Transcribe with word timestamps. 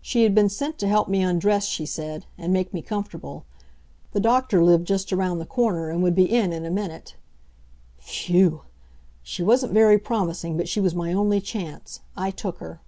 She 0.00 0.22
had 0.22 0.36
been 0.36 0.48
sent 0.48 0.78
to 0.78 0.86
help 0.86 1.08
me 1.08 1.20
undress, 1.20 1.66
she 1.66 1.84
said, 1.84 2.26
and 2.38 2.52
make 2.52 2.72
me 2.72 2.80
comfortable. 2.80 3.44
The 4.12 4.20
doctor 4.20 4.62
lived 4.62 4.86
just 4.86 5.12
around 5.12 5.40
the 5.40 5.44
corner 5.46 5.90
and 5.90 6.00
would 6.00 6.14
be 6.14 6.32
in 6.32 6.52
in 6.52 6.64
a 6.64 6.70
minute. 6.70 7.16
Phew! 7.98 8.62
She 9.24 9.42
wasn't 9.42 9.72
very 9.72 9.98
promising, 9.98 10.56
but 10.56 10.68
she 10.68 10.78
was 10.78 10.94
my 10.94 11.12
only 11.12 11.40
chance. 11.40 12.02
I 12.16 12.30
took 12.30 12.58
her. 12.58 12.80